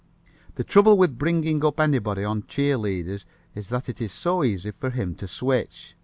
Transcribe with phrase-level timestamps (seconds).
[0.55, 4.71] The trouble with bringing up anybody on cheer leaders is that it is so easy
[4.71, 5.95] for him to switch.